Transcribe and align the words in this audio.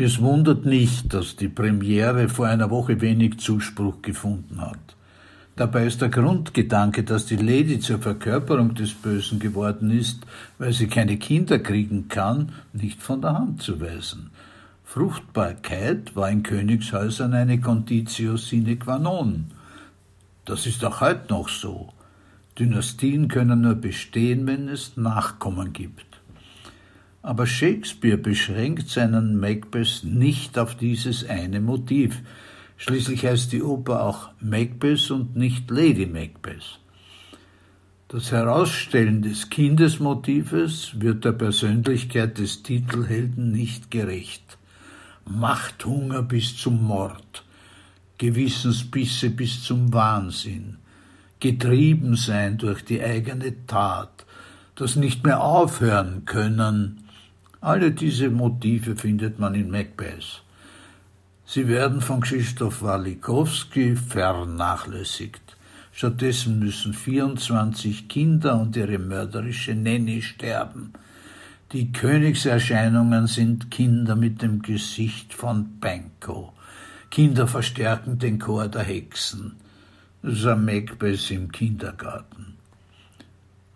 Es 0.00 0.20
wundert 0.20 0.64
nicht, 0.64 1.12
dass 1.12 1.34
die 1.34 1.48
Premiere 1.48 2.28
vor 2.28 2.46
einer 2.46 2.70
Woche 2.70 3.00
wenig 3.00 3.40
Zuspruch 3.40 4.00
gefunden 4.00 4.60
hat. 4.60 4.78
Dabei 5.56 5.88
ist 5.88 6.00
der 6.00 6.08
Grundgedanke, 6.08 7.02
dass 7.02 7.26
die 7.26 7.34
Lady 7.34 7.80
zur 7.80 7.98
Verkörperung 7.98 8.76
des 8.76 8.94
Bösen 8.94 9.40
geworden 9.40 9.90
ist, 9.90 10.20
weil 10.58 10.72
sie 10.72 10.86
keine 10.86 11.16
Kinder 11.16 11.58
kriegen 11.58 12.06
kann, 12.06 12.52
nicht 12.72 13.02
von 13.02 13.20
der 13.22 13.34
Hand 13.34 13.60
zu 13.64 13.80
weisen. 13.80 14.30
Fruchtbarkeit 14.84 16.14
war 16.14 16.30
in 16.30 16.44
Königshäusern 16.44 17.34
eine 17.34 17.60
Conditio 17.60 18.36
sine 18.36 18.76
qua 18.76 19.00
non. 19.00 19.46
Das 20.44 20.66
ist 20.66 20.84
auch 20.84 21.00
heute 21.00 21.28
noch 21.28 21.48
so. 21.48 21.88
Dynastien 22.56 23.26
können 23.26 23.62
nur 23.62 23.74
bestehen, 23.74 24.46
wenn 24.46 24.68
es 24.68 24.96
Nachkommen 24.96 25.72
gibt. 25.72 26.07
Aber 27.28 27.46
Shakespeare 27.46 28.16
beschränkt 28.16 28.88
seinen 28.88 29.38
Macbeth 29.38 30.02
nicht 30.02 30.58
auf 30.58 30.78
dieses 30.78 31.28
eine 31.28 31.60
Motiv. 31.60 32.22
Schließlich 32.78 33.26
heißt 33.26 33.52
die 33.52 33.62
Oper 33.62 34.02
auch 34.02 34.30
Macbeth 34.40 35.10
und 35.10 35.36
nicht 35.36 35.70
Lady 35.70 36.06
Macbeth. 36.06 36.80
Das 38.08 38.32
Herausstellen 38.32 39.20
des 39.20 39.50
Kindesmotives 39.50 40.98
wird 41.02 41.26
der 41.26 41.32
Persönlichkeit 41.32 42.38
des 42.38 42.62
Titelhelden 42.62 43.52
nicht 43.52 43.90
gerecht. 43.90 44.56
Machthunger 45.26 46.22
bis 46.22 46.56
zum 46.56 46.82
Mord, 46.82 47.44
Gewissensbisse 48.16 49.28
bis 49.28 49.62
zum 49.62 49.92
Wahnsinn, 49.92 50.78
getrieben 51.40 52.16
sein 52.16 52.56
durch 52.56 52.86
die 52.86 53.02
eigene 53.02 53.66
Tat, 53.66 54.24
das 54.76 54.96
nicht 54.96 55.24
mehr 55.24 55.42
aufhören 55.42 56.24
können, 56.24 57.04
alle 57.60 57.90
diese 57.90 58.30
Motive 58.30 58.96
findet 58.96 59.38
man 59.38 59.54
in 59.54 59.70
Macbeth. 59.70 60.42
Sie 61.44 61.66
werden 61.66 62.00
von 62.00 62.20
Krzysztof 62.20 62.82
Walikowski 62.82 63.96
vernachlässigt. 63.96 65.56
Stattdessen 65.92 66.60
müssen 66.60 66.94
24 66.94 68.08
Kinder 68.08 68.60
und 68.60 68.76
ihre 68.76 68.98
mörderische 68.98 69.74
Nanny 69.74 70.22
sterben. 70.22 70.92
Die 71.72 71.90
Königserscheinungen 71.90 73.26
sind 73.26 73.70
Kinder 73.70 74.14
mit 74.14 74.40
dem 74.40 74.62
Gesicht 74.62 75.34
von 75.34 75.80
Pankow. 75.80 76.52
Kinder 77.10 77.48
verstärken 77.48 78.18
den 78.18 78.38
Chor 78.38 78.68
der 78.68 78.82
Hexen. 78.82 79.56
Das 80.22 80.34
ist 80.34 80.46
ein 80.46 80.64
Macbeth 80.64 81.30
im 81.30 81.50
Kindergarten. 81.50 82.56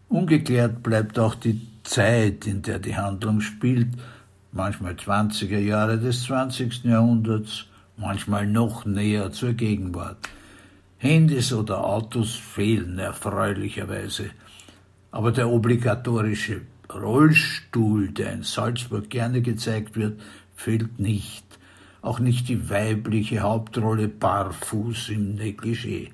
Ungeklärt 0.08 0.82
bleibt 0.82 1.18
auch 1.18 1.34
die 1.34 1.71
Zeit, 1.82 2.46
in 2.46 2.62
der 2.62 2.78
die 2.78 2.96
Handlung 2.96 3.40
spielt, 3.40 3.88
manchmal 4.52 4.94
20er 4.94 5.58
Jahre 5.58 5.98
des 5.98 6.24
20. 6.24 6.84
Jahrhunderts, 6.84 7.66
manchmal 7.96 8.46
noch 8.46 8.84
näher 8.84 9.32
zur 9.32 9.52
Gegenwart. 9.54 10.28
Handys 10.98 11.52
oder 11.52 11.84
Autos 11.84 12.34
fehlen 12.34 12.98
erfreulicherweise, 12.98 14.30
aber 15.10 15.32
der 15.32 15.48
obligatorische 15.48 16.62
Rollstuhl, 16.92 18.10
der 18.10 18.32
in 18.32 18.42
Salzburg 18.42 19.10
gerne 19.10 19.42
gezeigt 19.42 19.96
wird, 19.96 20.20
fehlt 20.54 20.98
nicht. 20.98 21.44
Auch 22.02 22.18
nicht 22.18 22.48
die 22.48 22.68
weibliche 22.70 23.40
Hauptrolle 23.40 24.08
barfuß 24.08 25.10
im 25.10 25.36
Negligé. 25.36 26.10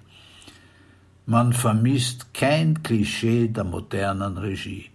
Man 1.27 1.53
vermisst 1.53 2.32
kein 2.32 2.82
Klischee 2.82 3.48
der 3.48 3.64
modernen 3.64 4.38
Regie. 4.38 4.91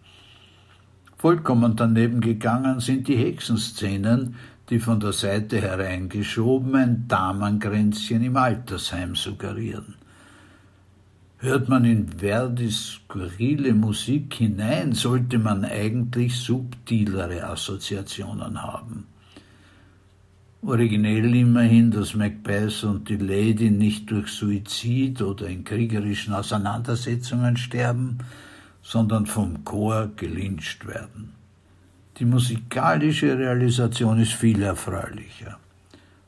Vollkommen 1.24 1.78
daneben 1.78 2.20
gegangen 2.20 2.82
sind 2.82 3.08
die 3.08 3.16
Hexenszenen, 3.16 4.36
die 4.70 4.78
von 4.78 5.00
der 5.00 5.14
Seite 5.14 5.62
hereingeschoben 5.62 6.76
ein 6.76 7.08
Damenkränzchen 7.08 8.22
im 8.22 8.36
Altersheim 8.36 9.16
suggerieren. 9.16 9.96
Hört 11.38 11.70
man 11.70 11.86
in 11.86 12.10
Verdis 12.10 13.00
skurrile 13.06 13.74
Musik 13.74 14.34
hinein, 14.34 14.92
sollte 14.92 15.40
man 15.40 15.64
eigentlich 15.64 16.36
subtilere 16.36 17.48
Assoziationen 17.48 18.62
haben. 18.62 19.06
Originell 20.62 21.34
immerhin, 21.34 21.90
dass 21.90 22.16
Macbeth 22.16 22.84
und 22.84 23.08
die 23.08 23.16
Lady 23.16 23.72
nicht 23.72 24.12
durch 24.12 24.28
Suizid 24.28 25.22
oder 25.22 25.48
in 25.48 25.64
kriegerischen 25.64 26.34
Auseinandersetzungen 26.34 27.56
sterben, 27.56 28.18
sondern 28.84 29.26
vom 29.26 29.64
Chor 29.64 30.12
gelyncht 30.16 30.86
werden. 30.86 31.34
Die 32.20 32.26
musikalische 32.26 33.36
Realisation 33.38 34.20
ist 34.20 34.34
viel 34.34 34.62
erfreulicher. 34.62 35.58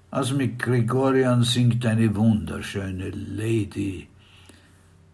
Also 0.09 0.35
mit 0.35 0.57
Gregorian 0.57 1.43
singt 1.43 1.85
eine 1.85 2.15
wunderschöne 2.15 3.09
Lady. 3.09 4.07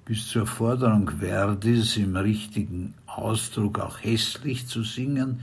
Bis 0.05 0.27
zur 0.27 0.45
Forderung 0.45 1.09
Verdis 1.19 1.97
im 1.97 2.15
richtigen 2.15 2.93
Ausdruck 3.07 3.79
auch 3.79 4.03
hässlich 4.03 4.67
zu 4.67 4.83
singen, 4.83 5.41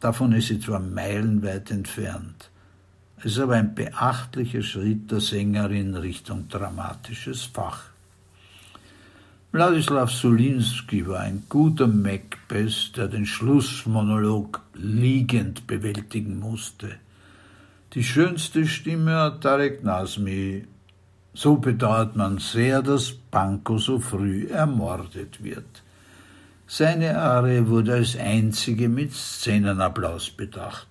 davon 0.00 0.32
ist 0.32 0.48
sie 0.48 0.58
zwar 0.58 0.80
meilenweit 0.80 1.70
entfernt. 1.70 2.50
Es 3.18 3.32
ist 3.32 3.38
aber 3.38 3.56
ein 3.56 3.74
beachtlicher 3.74 4.62
Schritt 4.62 5.10
der 5.10 5.20
Sängerin 5.20 5.94
Richtung 5.94 6.48
dramatisches 6.48 7.44
Fach. 7.44 7.90
Wladislaw 9.56 10.06
Sulinski 10.06 11.06
war 11.06 11.20
ein 11.20 11.44
guter 11.48 11.86
Macbeth, 11.86 12.94
der 12.94 13.08
den 13.08 13.24
Schlussmonolog 13.24 14.60
liegend 14.74 15.66
bewältigen 15.66 16.38
musste. 16.38 16.96
Die 17.94 18.04
schönste 18.04 18.66
Stimme 18.66 19.14
hat 19.16 19.40
Tarek 19.40 19.82
Nazmi. 19.82 20.66
So 21.32 21.56
bedauert 21.56 22.16
man 22.16 22.36
sehr, 22.36 22.82
dass 22.82 23.14
Panko 23.30 23.78
so 23.78 23.98
früh 23.98 24.46
ermordet 24.48 25.42
wird. 25.42 25.82
Seine 26.66 27.18
Arie 27.18 27.66
wurde 27.66 27.94
als 27.94 28.14
einzige 28.14 28.90
mit 28.90 29.14
Szenenapplaus 29.14 30.28
bedacht. 30.28 30.88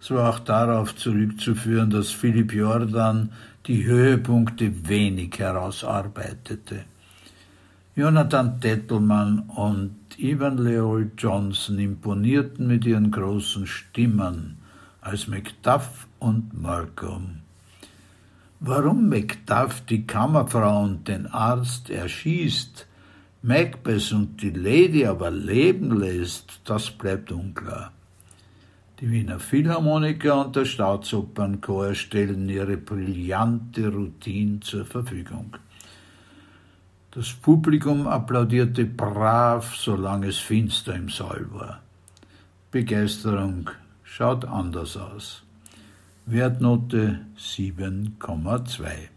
Es 0.00 0.10
war 0.10 0.30
auch 0.30 0.40
darauf 0.40 0.96
zurückzuführen, 0.96 1.90
dass 1.90 2.10
Philipp 2.10 2.54
Jordan 2.54 3.30
die 3.66 3.84
Höhepunkte 3.84 4.88
wenig 4.88 5.38
herausarbeitete. 5.38 6.86
Jonathan 7.94 8.58
Tettelmann 8.58 9.40
und 9.54 9.94
Ivan 10.16 10.56
Leol 10.56 11.10
Johnson 11.18 11.78
imponierten 11.78 12.66
mit 12.66 12.86
ihren 12.86 13.10
großen 13.10 13.66
Stimmen 13.66 14.56
als 15.02 15.28
Macduff 15.28 16.06
und 16.18 16.58
Malcolm. 16.58 17.40
Warum 18.60 19.10
Macduff 19.10 19.82
die 19.82 20.06
Kammerfrau 20.06 20.84
und 20.84 21.06
den 21.06 21.26
Arzt 21.26 21.90
erschießt, 21.90 22.86
Macbeth 23.42 24.10
und 24.12 24.40
die 24.40 24.52
Lady 24.52 25.04
aber 25.04 25.30
leben 25.30 25.94
lässt, 25.98 26.62
das 26.64 26.90
bleibt 26.90 27.30
unklar. 27.30 27.92
Die 29.00 29.10
Wiener 29.10 29.38
Philharmoniker 29.38 30.46
und 30.46 30.56
der 30.56 30.64
Staatsopernchor 30.64 31.94
stellen 31.94 32.48
ihre 32.48 32.78
brillante 32.78 33.88
Routine 33.88 34.60
zur 34.60 34.86
Verfügung. 34.86 35.58
Das 37.14 37.30
Publikum 37.30 38.06
applaudierte 38.06 38.86
brav, 38.86 39.74
solange 39.76 40.28
es 40.28 40.38
finster 40.38 40.94
im 40.94 41.10
Saal 41.10 41.46
war. 41.52 41.82
Begeisterung 42.70 43.68
schaut 44.02 44.46
anders 44.46 44.96
aus. 44.96 45.42
Wertnote 46.24 47.26
7,2. 47.36 49.11